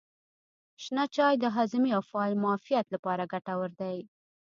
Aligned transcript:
شنه 0.83 1.05
چای 1.15 1.33
د 1.39 1.45
هاضمې 1.55 1.91
او 1.97 2.01
معافیت 2.43 2.85
لپاره 2.95 3.23
ګټور 3.33 3.69
دی. 3.81 3.97